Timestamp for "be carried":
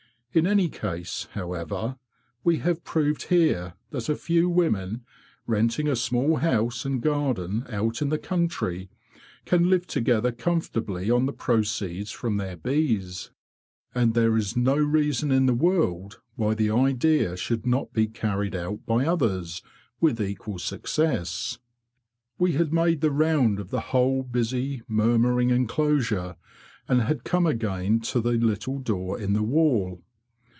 17.91-18.55